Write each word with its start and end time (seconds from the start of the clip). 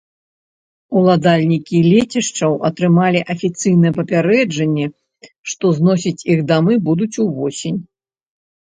Уладальнікі 1.01 1.77
лецішчаў 1.91 2.57
атрымалі 2.71 3.21
афіцыйнае 3.35 3.93
папярэджанне, 4.01 4.85
што 5.53 5.65
зносіць 5.83 6.19
іх 6.31 6.39
дамы 6.55 6.73
будуць 6.91 7.13
увосень. 7.29 7.79